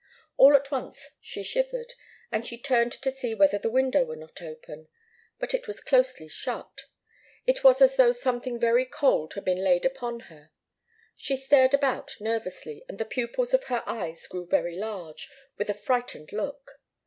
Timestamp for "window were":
3.69-4.15